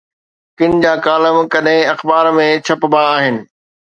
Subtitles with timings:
[0.57, 3.35] ڪن جا ڪالم ڪڏهن اخبار ۾ ڇپبا آهن.